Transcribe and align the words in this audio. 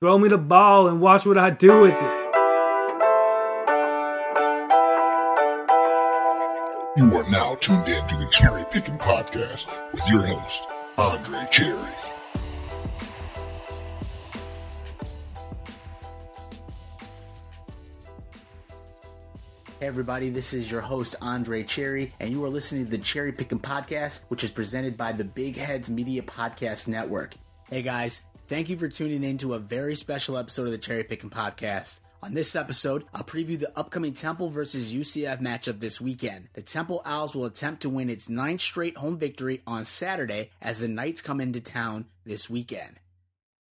Throw 0.00 0.16
me 0.16 0.28
the 0.28 0.38
ball 0.38 0.86
and 0.86 1.00
watch 1.00 1.26
what 1.26 1.36
I 1.36 1.50
do 1.50 1.80
with 1.80 1.92
it. 1.92 2.18
You 6.96 7.16
are 7.16 7.28
now 7.32 7.56
tuned 7.56 7.88
in 7.88 8.06
to 8.06 8.16
the 8.16 8.28
Cherry 8.30 8.62
Picking 8.70 8.96
Podcast 8.96 9.66
with 9.90 10.08
your 10.08 10.24
host, 10.24 10.62
Andre 10.98 11.44
Cherry. 11.50 11.92
Hey 19.80 19.86
everybody, 19.88 20.30
this 20.30 20.54
is 20.54 20.70
your 20.70 20.80
host 20.80 21.16
Andre 21.20 21.64
Cherry, 21.64 22.14
and 22.20 22.30
you 22.30 22.44
are 22.44 22.48
listening 22.48 22.84
to 22.84 22.90
the 22.92 22.98
Cherry 22.98 23.32
Picking 23.32 23.58
Podcast, 23.58 24.20
which 24.28 24.44
is 24.44 24.52
presented 24.52 24.96
by 24.96 25.10
the 25.10 25.24
Big 25.24 25.56
Heads 25.56 25.90
Media 25.90 26.22
Podcast 26.22 26.86
Network. 26.86 27.34
Hey 27.68 27.82
guys, 27.82 28.22
thank 28.48 28.70
you 28.70 28.78
for 28.78 28.88
tuning 28.88 29.22
in 29.22 29.38
to 29.38 29.54
a 29.54 29.58
very 29.58 29.94
special 29.94 30.38
episode 30.38 30.64
of 30.64 30.72
the 30.72 30.78
Cherry 30.78 31.04
Picking 31.04 31.28
Podcast. 31.28 32.00
On 32.22 32.34
this 32.34 32.56
episode, 32.56 33.04
I'll 33.14 33.22
preview 33.22 33.58
the 33.58 33.78
upcoming 33.78 34.14
Temple 34.14 34.48
versus 34.48 34.92
UCF 34.92 35.40
matchup 35.40 35.78
this 35.78 36.00
weekend. 36.00 36.48
The 36.54 36.62
Temple 36.62 37.02
Owls 37.04 37.36
will 37.36 37.44
attempt 37.44 37.82
to 37.82 37.90
win 37.90 38.10
its 38.10 38.28
ninth 38.28 38.62
straight 38.62 38.96
home 38.96 39.18
victory 39.18 39.60
on 39.66 39.84
Saturday 39.84 40.50
as 40.60 40.80
the 40.80 40.88
Knights 40.88 41.20
come 41.20 41.40
into 41.40 41.60
town 41.60 42.06
this 42.24 42.50
weekend. 42.50 42.98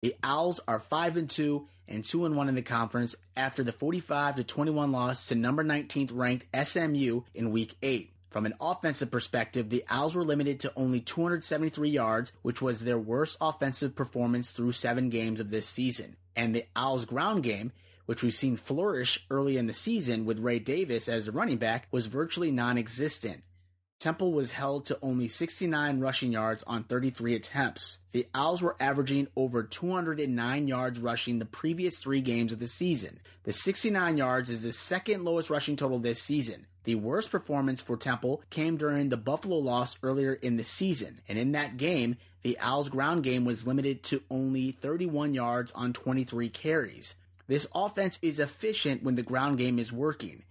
The 0.04 0.16
Owls 0.22 0.60
are 0.68 0.82
5 0.82 1.18
and 1.18 1.30
2 1.30 1.68
and 1.88 2.04
2 2.04 2.26
and 2.26 2.36
1 2.36 2.50
in 2.50 2.55
the 2.55 2.62
conference 2.62 3.16
after 3.36 3.64
the 3.64 3.72
45 3.72 4.36
to 4.36 4.44
21 4.44 4.92
loss 4.92 5.28
to 5.28 5.36
number 5.36 5.64
19th 5.64 6.12
ranked 6.14 6.46
SMU 6.68 7.22
in 7.34 7.52
week 7.52 7.76
8. 7.82 8.12
From 8.36 8.46
an 8.46 8.56
offensive 8.60 9.12
perspective, 9.12 9.70
the 9.70 9.86
Owls 9.90 10.14
were 10.14 10.26
limited 10.26 10.60
to 10.60 10.74
only 10.76 11.00
273 11.00 11.88
yards, 11.88 12.34
which 12.42 12.62
was 12.62 12.82
their 12.82 13.00
worst 13.00 13.38
offensive 13.40 13.96
performance 13.96 14.50
through 14.50 14.74
7 14.74 15.10
games 15.10 15.40
of 15.40 15.52
this 15.52 15.70
season. 15.70 16.18
And 16.36 16.54
the 16.54 16.66
Owls 16.76 17.06
ground 17.06 17.44
game 17.44 17.72
which 18.06 18.24
we've 18.24 18.34
seen 18.34 18.58
flourish 18.58 19.26
early 19.30 19.58
in 19.58 19.68
the 19.68 19.74
season 19.74 20.26
with 20.26 20.40
Ray 20.40 20.60
Davis 20.60 21.08
as 21.10 21.27
a 21.27 21.32
running 21.32 21.58
back, 21.58 21.88
was 21.92 22.08
virtually 22.08 22.52
non 22.52 22.77
existent. 22.77 23.44
Temple 23.99 24.34
was 24.34 24.51
held 24.51 24.85
to 24.85 24.99
only 25.01 25.27
69 25.27 25.99
rushing 25.99 26.32
yards 26.32 26.63
on 26.63 26.84
33 26.84 27.34
attempts. 27.35 27.99
The 28.12 28.27
Owls 28.35 28.62
were 28.62 28.76
averaging 28.79 29.27
over 29.35 29.63
209 29.63 30.68
yards 30.68 30.99
rushing 30.99 31.40
the 31.40 31.46
previous 31.46 31.98
three 31.98 32.21
games 32.21 32.52
of 32.52 32.60
the 32.60 32.68
season. 32.68 33.20
The 33.43 33.54
69 33.54 34.18
yards 34.18 34.49
is 34.49 34.63
the 34.63 34.74
second 34.74 35.24
lowest 35.24 35.49
rushing 35.49 35.76
total 35.76 35.99
this 35.99 36.21
season. 36.21 36.68
The 36.84 36.96
worst 36.96 37.32
performance 37.32 37.82
for 37.82 37.98
Temple 37.98 38.43
came 38.52 38.77
during 38.77 39.10
the 39.10 39.18
Buffalo 39.18 39.57
loss 39.57 39.98
earlier 40.04 40.34
in 40.34 40.57
the 40.57 40.63
season, 40.63 41.21
and 41.27 41.40
in 41.40 41.54
that 41.54 41.77
game, 41.77 42.18
the 42.43 42.59
Owls' 42.59 42.90
ground 42.90 43.24
game 43.24 43.43
was 43.43 43.65
limited 43.65 44.04
to 44.04 44.21
only 44.30 44.71
31 44.71 45.34
yards 45.34 45.71
on 45.71 45.93
23 45.93 46.48
carries. 46.49 47.15
This 47.48 47.65
offense 47.74 48.20
is 48.21 48.40
efficient 48.40 49.04
when 49.04 49.15
the 49.15 49.24
ground 49.24 49.57
game 49.57 49.80
is 49.80 49.91
working. 49.91 50.43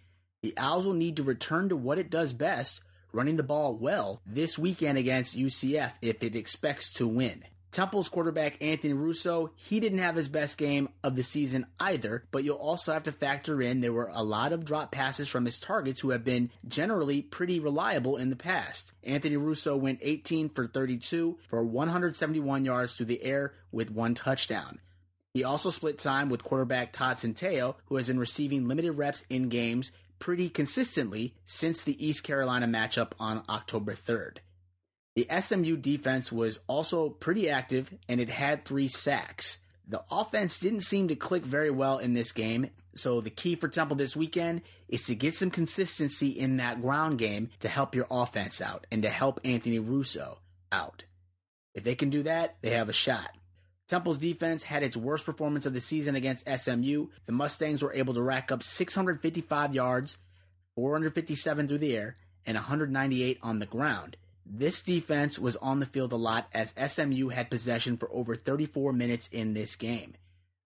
The 0.43 0.55
Owls 0.57 0.87
will 0.87 0.95
need 0.95 1.17
to 1.19 1.23
return 1.23 1.69
to 1.69 1.77
what 1.77 1.99
it 1.99 2.11
does 2.11 2.33
best, 2.33 2.81
running 3.15 3.37
the 3.37 3.43
ball 3.43 3.75
well, 3.75 4.21
this 4.27 4.59
weekend 4.59 4.99
against 4.99 5.39
UCF 5.39 5.93
if 6.03 6.23
it 6.23 6.37
expects 6.37 6.93
to 6.95 7.07
win. 7.07 7.45
Temple's 7.75 8.09
quarterback 8.09 8.57
Anthony 8.63 8.93
Russo, 8.93 9.51
he 9.57 9.81
didn't 9.81 9.99
have 9.99 10.15
his 10.15 10.29
best 10.29 10.59
game 10.59 10.89
of 11.03 11.17
the 11.17 11.25
season 11.25 11.67
either, 11.81 12.23
but 12.31 12.45
you'll 12.45 12.55
also 12.55 12.93
have 12.93 13.03
to 13.03 13.11
factor 13.11 13.61
in 13.61 13.81
there 13.81 13.93
were 13.93 14.13
a 14.13 14.23
lot 14.23 14.53
of 14.53 14.65
drop 14.65 14.93
passes 14.93 15.29
from 15.29 15.45
his 15.45 15.59
targets 15.59 16.01
who 16.01 16.11
have 16.11 16.23
been 16.23 16.53
generally 16.69 17.21
pretty 17.21 17.59
reliable 17.59 18.17
in 18.17 18.31
the 18.31 18.37
past. 18.37 18.93
Anthony 19.03 19.37
Russo 19.37 19.77
went 19.77 19.99
18 20.03 20.51
for 20.51 20.69
32 20.69 21.37
for 21.49 21.65
171 21.65 22.65
yards 22.65 22.95
through 22.95 23.07
the 23.07 23.25
air 23.25 23.55
with 23.73 23.91
one 23.91 24.15
touchdown. 24.15 24.79
He 25.33 25.43
also 25.43 25.71
split 25.71 25.99
time 25.99 26.29
with 26.29 26.45
quarterback 26.45 26.93
Todd 26.93 27.17
Centeio, 27.17 27.75
who 27.87 27.97
has 27.97 28.07
been 28.07 28.21
receiving 28.21 28.69
limited 28.69 28.93
reps 28.93 29.25
in 29.29 29.49
games 29.49 29.91
pretty 30.19 30.49
consistently 30.49 31.35
since 31.45 31.83
the 31.83 32.05
East 32.05 32.25
Carolina 32.25 32.67
matchup 32.67 33.13
on 33.19 33.43
October 33.49 33.95
3rd. 33.95 34.39
The 35.17 35.29
SMU 35.41 35.77
defense 35.77 36.33
was 36.33 36.61
also 36.67 37.09
pretty 37.09 37.49
active 37.49 37.95
and 38.09 38.21
it 38.21 38.31
had 38.31 38.65
three 38.65 38.89
sacks. 38.89 39.59
The 39.87 40.03
offense 40.11 40.59
didn't 40.59 40.81
seem 40.81 41.09
to 41.09 41.15
click 41.15 41.45
very 41.45 41.71
well 41.71 41.99
in 41.99 42.15
this 42.15 42.33
game, 42.33 42.71
so 42.95 43.21
the 43.21 43.31
key 43.31 43.55
for 43.55 43.69
Temple 43.69 43.97
this 43.97 44.17
weekend 44.17 44.63
is 44.89 45.03
to 45.05 45.15
get 45.15 45.35
some 45.35 45.51
consistency 45.51 46.29
in 46.29 46.57
that 46.57 46.81
ground 46.81 47.19
game 47.19 47.51
to 47.61 47.69
help 47.69 47.95
your 47.95 48.07
offense 48.11 48.61
out 48.61 48.87
and 48.91 49.03
to 49.03 49.11
help 49.11 49.41
Anthony 49.45 49.79
Russo 49.79 50.39
out. 50.73 51.05
If 51.75 51.85
they 51.85 51.95
can 51.95 52.11
do 52.11 52.23
that, 52.23 52.57
they 52.63 52.71
have 52.71 52.89
a 52.89 52.95
shot. 52.95 53.31
Temple's 53.87 54.19
defense 54.19 54.63
had 54.63 54.83
its 54.83 54.97
worst 54.97 55.27
performance 55.27 55.67
of 55.67 55.75
the 55.75 55.81
season 55.81 56.15
against 56.15 56.49
SMU. 56.49 57.09
The 57.27 57.33
Mustangs 57.33 57.83
were 57.83 57.93
able 57.93 58.15
to 58.15 58.23
rack 58.23 58.51
up 58.51 58.63
655 58.63 59.75
yards, 59.75 60.17
457 60.75 61.69
through 61.69 61.79
the 61.79 61.97
air, 61.97 62.17
and 62.47 62.57
198 62.57 63.39
on 63.43 63.59
the 63.59 63.67
ground. 63.67 64.17
This 64.47 64.83
defense 64.83 65.39
was 65.39 65.57
on 65.57 65.81
the 65.81 65.87
field 65.87 66.13
a 66.13 66.17
lot 66.17 66.49
as 66.53 66.75
SMU 66.77 67.29
had 67.29 67.51
possession 67.51 67.97
for 67.97 68.11
over 68.13 68.35
34 68.37 68.93
minutes 68.93 69.29
in 69.29 69.55
this 69.55 69.77
game. 69.77 70.15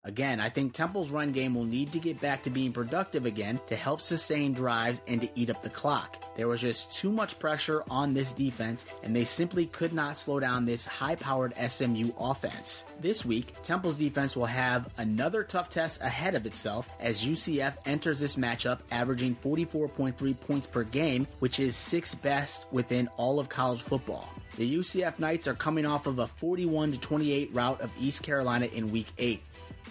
Again, 0.08 0.40
I 0.40 0.48
think 0.48 0.72
Temple's 0.72 1.10
run 1.10 1.32
game 1.32 1.54
will 1.54 1.66
need 1.66 1.92
to 1.92 1.98
get 1.98 2.18
back 2.18 2.42
to 2.44 2.50
being 2.50 2.72
productive 2.72 3.26
again 3.26 3.60
to 3.66 3.76
help 3.76 4.00
sustain 4.00 4.54
drives 4.54 5.02
and 5.06 5.20
to 5.20 5.28
eat 5.34 5.50
up 5.50 5.60
the 5.60 5.68
clock. 5.68 6.24
There 6.34 6.48
was 6.48 6.62
just 6.62 6.96
too 6.96 7.12
much 7.12 7.38
pressure 7.38 7.84
on 7.90 8.14
this 8.14 8.32
defense, 8.32 8.86
and 9.04 9.14
they 9.14 9.26
simply 9.26 9.66
could 9.66 9.92
not 9.92 10.16
slow 10.16 10.40
down 10.40 10.64
this 10.64 10.86
high 10.86 11.16
powered 11.16 11.52
SMU 11.56 12.10
offense. 12.18 12.86
This 13.02 13.26
week, 13.26 13.52
Temple's 13.62 13.96
defense 13.96 14.34
will 14.34 14.46
have 14.46 14.90
another 14.96 15.44
tough 15.44 15.68
test 15.68 16.00
ahead 16.00 16.34
of 16.34 16.46
itself 16.46 16.90
as 17.00 17.22
UCF 17.22 17.76
enters 17.84 18.18
this 18.18 18.36
matchup 18.36 18.78
averaging 18.90 19.36
44.3 19.36 20.40
points 20.40 20.66
per 20.66 20.84
game, 20.84 21.26
which 21.40 21.60
is 21.60 21.76
sixth 21.76 22.22
best 22.22 22.66
within 22.72 23.08
all 23.18 23.38
of 23.38 23.50
college 23.50 23.82
football. 23.82 24.26
The 24.56 24.78
UCF 24.78 25.18
Knights 25.18 25.46
are 25.46 25.54
coming 25.54 25.84
off 25.84 26.06
of 26.06 26.18
a 26.18 26.26
41 26.26 26.92
28 26.94 27.50
rout 27.52 27.82
of 27.82 27.92
East 28.00 28.22
Carolina 28.22 28.66
in 28.66 28.90
week 28.90 29.08
8. 29.18 29.42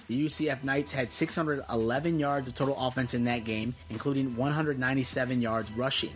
The 0.07 0.25
UCF 0.25 0.63
Knights 0.63 0.91
had 0.91 1.11
611 1.11 2.19
yards 2.19 2.47
of 2.47 2.53
total 2.53 2.77
offense 2.79 3.13
in 3.13 3.25
that 3.25 3.43
game, 3.43 3.75
including 3.89 4.35
197 4.35 5.41
yards 5.41 5.71
rushing. 5.73 6.13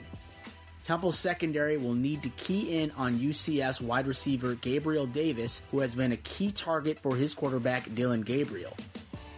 Temple's 0.83 1.19
secondary 1.19 1.77
will 1.77 1.93
need 1.93 2.23
to 2.23 2.29
key 2.29 2.81
in 2.81 2.91
on 2.91 3.19
UCF's 3.19 3.81
wide 3.81 4.07
receiver 4.07 4.55
Gabriel 4.55 5.05
Davis, 5.05 5.61
who 5.71 5.79
has 5.79 5.93
been 5.93 6.11
a 6.11 6.17
key 6.17 6.51
target 6.51 6.99
for 6.99 7.15
his 7.15 7.33
quarterback 7.33 7.93
Dillon 7.93 8.21
Gabriel. 8.21 8.75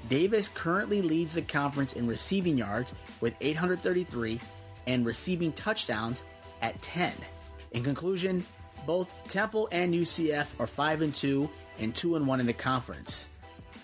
Davis 0.09 0.49
currently 0.49 1.01
leads 1.01 1.33
the 1.33 1.41
conference 1.41 1.93
in 1.93 2.07
receiving 2.07 2.57
yards 2.57 2.93
with 3.21 3.33
833 3.41 4.39
and 4.87 5.05
receiving 5.05 5.51
touchdowns 5.53 6.23
at 6.61 6.81
10. 6.81 7.11
In 7.71 7.83
conclusion, 7.83 8.45
both 8.85 9.13
Temple 9.29 9.69
and 9.71 9.93
UCF 9.93 10.47
are 10.59 10.67
5 10.67 11.01
and 11.01 11.15
2 11.15 11.49
and 11.79 11.95
2 11.95 12.15
and 12.15 12.27
1 12.27 12.39
in 12.39 12.45
the 12.45 12.53
conference. 12.53 13.27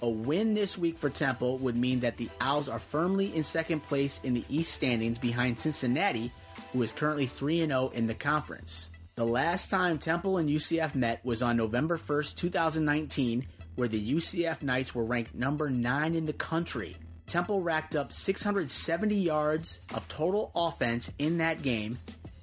A 0.02 0.10
win 0.10 0.54
this 0.54 0.78
week 0.78 0.98
for 0.98 1.10
Temple 1.10 1.58
would 1.58 1.76
mean 1.76 2.00
that 2.00 2.16
the 2.16 2.30
Owls 2.40 2.70
are 2.70 2.80
firmly 2.80 3.36
in 3.36 3.44
second 3.44 3.82
place 3.82 4.22
in 4.24 4.34
the 4.34 4.46
East 4.48 4.74
standings 4.74 5.20
behind 5.20 5.60
Cincinnati, 5.60 6.32
who 6.72 6.82
is 6.82 6.94
currently 6.94 7.26
3 7.26 7.66
0 7.66 7.92
in 7.94 8.08
the 8.08 8.14
conference. 8.14 8.92
The 9.16 9.26
last 9.26 9.70
time 9.70 9.98
Temple 9.98 10.38
and 10.38 10.48
UCF 10.48 10.96
met 10.96 11.24
was 11.26 11.44
on 11.44 11.58
November 11.58 11.98
1st, 11.98 12.38
2019, 12.38 13.46
where 13.76 13.90
the 13.90 14.14
UCF 14.14 14.62
Knights 14.62 14.96
were 14.96 15.04
ranked 15.04 15.36
number 15.36 15.70
9 15.70 16.16
in 16.16 16.26
the 16.26 16.31
country. 16.31 16.96
Temple 17.28 17.62
racked 17.62 17.98
up 17.98 18.14
670 18.14 19.16
yards 19.16 19.80
of 19.94 20.08
total 20.08 20.52
offense 20.56 21.12
in 21.20 21.40
that 21.40 21.62
game, 21.62 21.98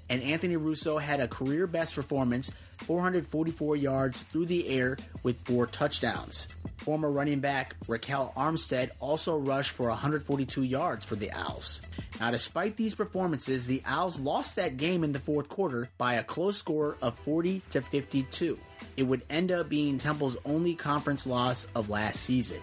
and 0.09 0.23
Anthony 0.23 0.57
Russo 0.57 0.99
had 0.99 1.21
a 1.21 1.29
career 1.29 1.67
best 1.67 1.95
performance 1.95 2.51
444 2.79 3.77
yards 3.77 4.23
through 4.25 4.47
the 4.47 4.69
air 4.69 4.99
with 5.23 5.41
four 5.41 5.67
touchdowns. 5.67 6.49
Former 6.77 7.11
running 7.11 7.41
back 7.41 7.75
Ryquell 7.87 8.35
Armstead 8.35 8.91
also 9.01 9.37
rushed 9.37 9.73
for 9.73 9.89
142 9.89 10.63
yards 10.63 11.05
for 11.05 11.17
the 11.17 11.33
Owls. 11.33 11.81
Now, 12.21 12.31
despite 12.31 12.77
these 12.77 12.95
performances, 12.95 13.67
the 13.67 13.83
Owls 13.87 14.21
lost 14.21 14.57
that 14.57 14.77
game 14.77 15.03
in 15.03 15.13
the 15.13 15.19
fourth 15.19 15.49
quarter 15.49 15.89
by 15.99 16.15
a 16.15 16.23
close 16.23 16.59
score 16.59 16.97
of 17.03 17.19
40 17.19 17.63
to 17.71 17.81
52. 17.81 18.59
It 18.97 19.03
would 19.03 19.23
end 19.29 19.51
up 19.51 19.69
being 19.69 19.99
Temple's 19.99 20.37
only 20.45 20.75
conference 20.75 21.27
loss 21.27 21.67
of 21.75 21.91
last 21.91 22.21
season. 22.21 22.61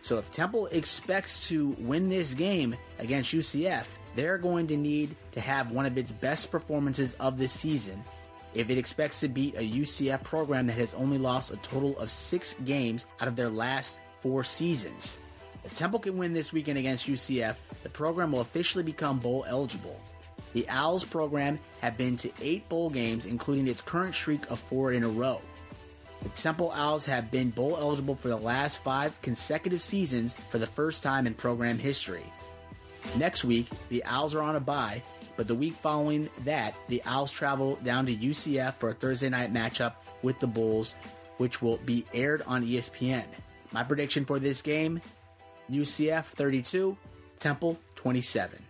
So, 0.00 0.18
if 0.18 0.32
Temple 0.32 0.66
expects 0.66 1.48
to 1.48 1.76
win 1.80 2.08
this 2.08 2.32
game 2.32 2.76
against 2.98 3.32
UCF, 3.32 3.84
they're 4.16 4.38
going 4.38 4.66
to 4.68 4.76
need 4.76 5.14
to 5.32 5.40
have 5.40 5.70
one 5.70 5.86
of 5.86 5.96
its 5.96 6.10
best 6.10 6.50
performances 6.50 7.14
of 7.14 7.38
this 7.38 7.52
season 7.52 8.02
if 8.54 8.70
it 8.70 8.78
expects 8.78 9.20
to 9.20 9.28
beat 9.28 9.54
a 9.54 9.58
UCF 9.58 10.22
program 10.24 10.66
that 10.66 10.78
has 10.78 10.94
only 10.94 11.18
lost 11.18 11.52
a 11.52 11.56
total 11.58 11.96
of 11.98 12.10
six 12.10 12.54
games 12.64 13.04
out 13.20 13.28
of 13.28 13.36
their 13.36 13.50
last 13.50 13.98
four 14.20 14.42
seasons. 14.42 15.18
If 15.64 15.74
Temple 15.74 15.98
can 15.98 16.16
win 16.16 16.32
this 16.32 16.52
weekend 16.52 16.78
against 16.78 17.06
UCF, 17.06 17.56
the 17.82 17.88
program 17.90 18.32
will 18.32 18.40
officially 18.40 18.84
become 18.84 19.18
bowl 19.18 19.44
eligible. 19.46 20.00
The 20.52 20.66
Owls 20.68 21.04
program 21.04 21.58
have 21.82 21.98
been 21.98 22.16
to 22.18 22.30
eight 22.40 22.66
bowl 22.68 22.88
games, 22.88 23.26
including 23.26 23.68
its 23.68 23.82
current 23.82 24.14
streak 24.14 24.50
of 24.50 24.58
four 24.58 24.92
in 24.92 25.04
a 25.04 25.08
row. 25.08 25.42
The 26.22 26.28
Temple 26.30 26.72
Owls 26.72 27.04
have 27.06 27.30
been 27.30 27.50
bowl 27.50 27.76
eligible 27.78 28.14
for 28.14 28.28
the 28.28 28.38
last 28.38 28.82
five 28.82 29.20
consecutive 29.20 29.82
seasons 29.82 30.32
for 30.32 30.58
the 30.58 30.66
first 30.66 31.02
time 31.02 31.26
in 31.26 31.34
program 31.34 31.78
history. 31.78 32.24
Next 33.18 33.44
week, 33.44 33.68
the 33.88 34.04
Owls 34.04 34.34
are 34.34 34.42
on 34.42 34.56
a 34.56 34.60
bye, 34.60 35.02
but 35.36 35.48
the 35.48 35.54
week 35.54 35.74
following 35.74 36.28
that, 36.44 36.74
the 36.88 37.02
Owls 37.06 37.32
travel 37.32 37.76
down 37.76 38.06
to 38.06 38.14
UCF 38.14 38.74
for 38.74 38.90
a 38.90 38.94
Thursday 38.94 39.28
night 39.28 39.52
matchup 39.52 39.94
with 40.22 40.38
the 40.38 40.46
Bulls, 40.46 40.94
which 41.38 41.62
will 41.62 41.78
be 41.78 42.04
aired 42.12 42.42
on 42.46 42.64
ESPN. 42.64 43.24
My 43.72 43.82
prediction 43.82 44.24
for 44.24 44.38
this 44.38 44.62
game 44.62 45.00
UCF 45.70 46.24
32, 46.24 46.96
Temple 47.38 47.78
27. 47.96 48.62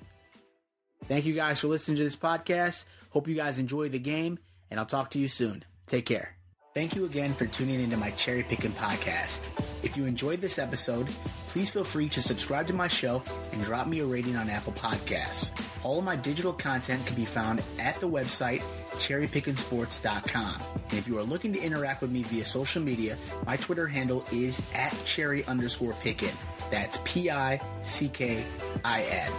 Thank 1.04 1.26
you 1.26 1.34
guys 1.34 1.60
for 1.60 1.68
listening 1.68 1.98
to 1.98 2.04
this 2.04 2.16
podcast. 2.16 2.84
Hope 3.10 3.28
you 3.28 3.34
guys 3.34 3.58
enjoy 3.58 3.88
the 3.88 3.98
game, 3.98 4.38
and 4.70 4.80
I'll 4.80 4.86
talk 4.86 5.10
to 5.10 5.18
you 5.18 5.28
soon. 5.28 5.64
Take 5.86 6.06
care. 6.06 6.35
Thank 6.76 6.94
you 6.94 7.06
again 7.06 7.32
for 7.32 7.46
tuning 7.46 7.80
into 7.80 7.96
my 7.96 8.10
Cherry 8.10 8.42
Picking 8.42 8.72
podcast. 8.72 9.40
If 9.82 9.96
you 9.96 10.04
enjoyed 10.04 10.42
this 10.42 10.58
episode, 10.58 11.06
please 11.48 11.70
feel 11.70 11.84
free 11.84 12.10
to 12.10 12.20
subscribe 12.20 12.66
to 12.66 12.74
my 12.74 12.86
show 12.86 13.22
and 13.54 13.64
drop 13.64 13.86
me 13.86 14.00
a 14.00 14.04
rating 14.04 14.36
on 14.36 14.50
Apple 14.50 14.74
Podcasts. 14.74 15.52
All 15.82 16.00
of 16.00 16.04
my 16.04 16.16
digital 16.16 16.52
content 16.52 17.06
can 17.06 17.16
be 17.16 17.24
found 17.24 17.62
at 17.78 17.98
the 17.98 18.06
website 18.06 18.60
cherrypickinsports.com. 18.96 20.54
And 20.90 20.98
if 20.98 21.08
you 21.08 21.16
are 21.16 21.22
looking 21.22 21.54
to 21.54 21.62
interact 21.62 22.02
with 22.02 22.10
me 22.10 22.24
via 22.24 22.44
social 22.44 22.82
media, 22.82 23.16
my 23.46 23.56
Twitter 23.56 23.86
handle 23.86 24.22
is 24.30 24.60
at 24.74 24.94
cherry 25.06 25.46
underscore 25.46 25.94
pickin. 26.02 26.34
That's 26.70 26.98
P 27.04 27.30
I 27.30 27.58
C 27.84 28.10
K 28.10 28.44
I 28.84 29.02
N. 29.04 29.32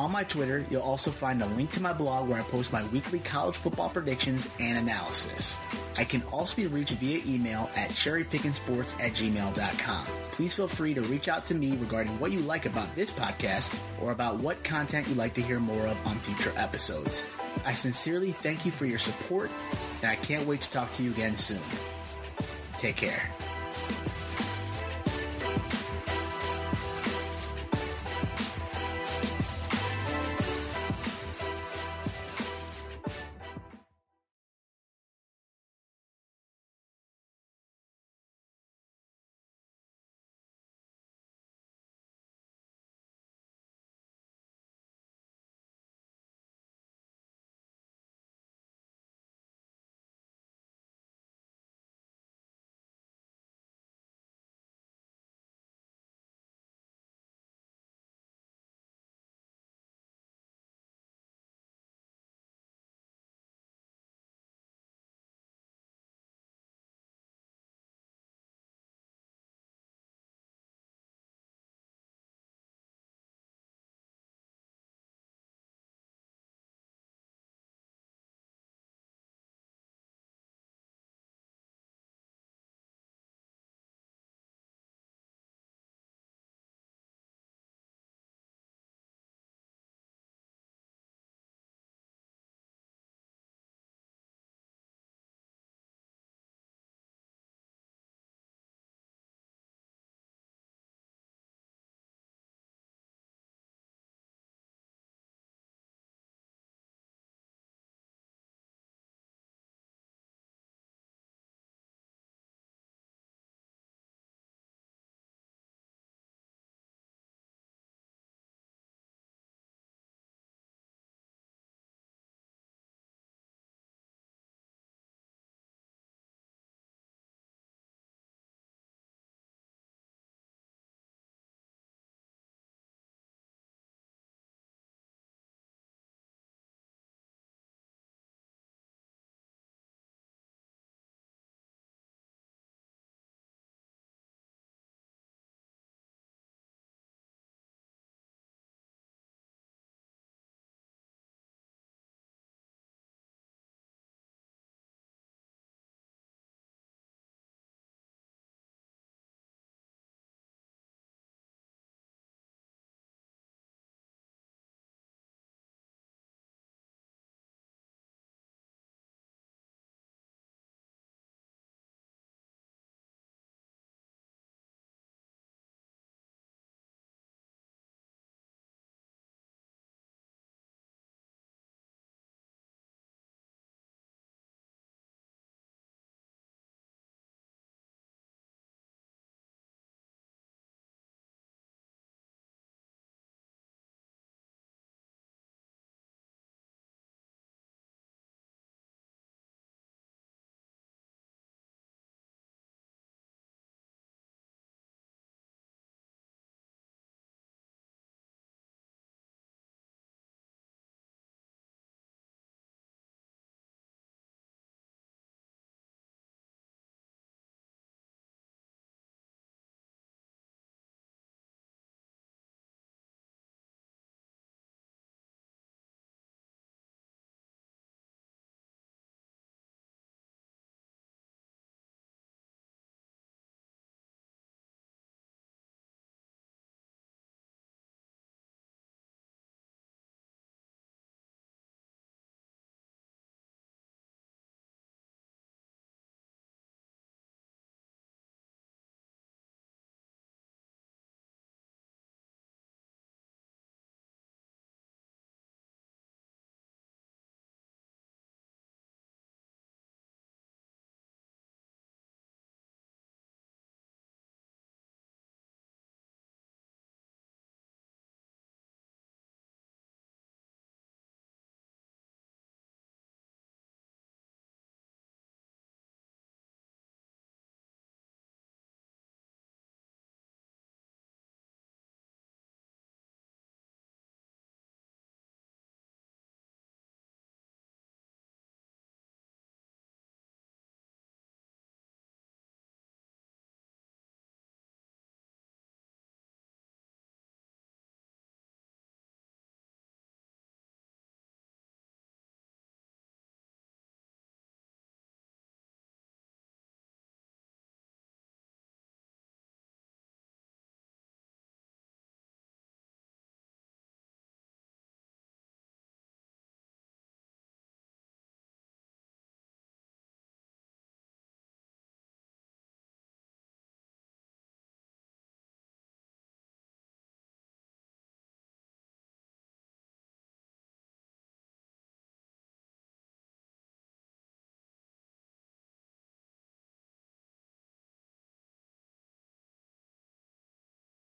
On 0.00 0.10
my 0.10 0.24
Twitter, 0.24 0.64
you'll 0.70 0.80
also 0.80 1.10
find 1.10 1.42
a 1.42 1.46
link 1.46 1.72
to 1.72 1.82
my 1.82 1.92
blog 1.92 2.26
where 2.26 2.40
I 2.40 2.42
post 2.44 2.72
my 2.72 2.82
weekly 2.86 3.18
college 3.18 3.56
football 3.56 3.90
predictions 3.90 4.48
and 4.58 4.78
analysis. 4.78 5.58
I 5.98 6.04
can 6.04 6.22
also 6.32 6.56
be 6.56 6.66
reached 6.68 6.94
via 6.94 7.20
email 7.26 7.68
at 7.76 7.90
cherrypickinsports 7.90 8.98
at 8.98 9.12
gmail.com. 9.12 10.06
Please 10.32 10.54
feel 10.54 10.68
free 10.68 10.94
to 10.94 11.02
reach 11.02 11.28
out 11.28 11.44
to 11.48 11.54
me 11.54 11.76
regarding 11.76 12.18
what 12.18 12.32
you 12.32 12.38
like 12.38 12.64
about 12.64 12.94
this 12.96 13.10
podcast 13.10 13.78
or 14.00 14.12
about 14.12 14.36
what 14.36 14.64
content 14.64 15.06
you'd 15.06 15.18
like 15.18 15.34
to 15.34 15.42
hear 15.42 15.60
more 15.60 15.86
of 15.86 16.06
on 16.06 16.14
future 16.14 16.54
episodes. 16.56 17.22
I 17.66 17.74
sincerely 17.74 18.32
thank 18.32 18.64
you 18.64 18.72
for 18.72 18.86
your 18.86 18.98
support, 18.98 19.50
and 20.00 20.10
I 20.10 20.16
can't 20.16 20.46
wait 20.46 20.62
to 20.62 20.70
talk 20.70 20.90
to 20.92 21.02
you 21.02 21.10
again 21.10 21.36
soon. 21.36 21.60
Take 22.78 22.96
care. 22.96 23.28